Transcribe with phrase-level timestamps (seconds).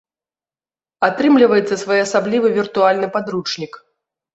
[1.09, 3.73] Атрымліваецца своеасаблівы віртуальны падручнік.